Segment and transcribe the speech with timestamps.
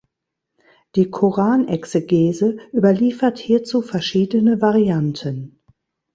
[0.95, 5.61] Die Koranexegese überliefert hierzu verschiedene Varianten.